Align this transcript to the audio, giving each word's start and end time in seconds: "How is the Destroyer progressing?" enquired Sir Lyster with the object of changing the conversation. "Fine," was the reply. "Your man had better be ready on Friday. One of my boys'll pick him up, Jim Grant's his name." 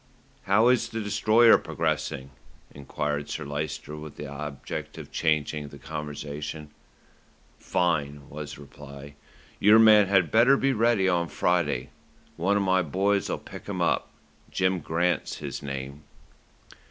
"How 0.45 0.69
is 0.69 0.89
the 0.89 0.99
Destroyer 0.99 1.59
progressing?" 1.59 2.31
enquired 2.73 3.29
Sir 3.29 3.45
Lyster 3.45 3.95
with 3.95 4.15
the 4.17 4.25
object 4.25 4.97
of 4.97 5.11
changing 5.11 5.67
the 5.69 5.77
conversation. 5.77 6.71
"Fine," 7.59 8.27
was 8.27 8.55
the 8.55 8.61
reply. 8.61 9.13
"Your 9.59 9.77
man 9.77 10.07
had 10.07 10.31
better 10.31 10.57
be 10.57 10.73
ready 10.73 11.07
on 11.07 11.27
Friday. 11.27 11.91
One 12.35 12.57
of 12.57 12.63
my 12.63 12.81
boys'll 12.81 13.37
pick 13.37 13.67
him 13.67 13.79
up, 13.79 14.09
Jim 14.49 14.79
Grant's 14.79 15.35
his 15.37 15.61
name." 15.61 16.01